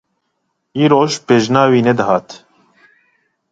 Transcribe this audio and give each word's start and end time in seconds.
Îroj 0.83 1.11
pêjina 1.25 1.63
wî 1.71 1.81
nedihat. 1.87 2.27